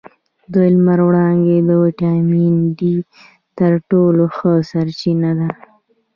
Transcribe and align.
د 0.51 0.53
لمر 0.73 0.99
وړانګې 1.07 1.57
د 1.67 1.69
ویټامین 1.83 2.55
ډي 2.77 2.95
تر 3.57 3.71
ټولو 3.89 4.23
ښه 4.35 4.51
سرچینه 4.69 5.31
ده 5.39 5.49